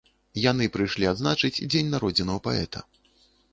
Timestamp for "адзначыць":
1.11-1.61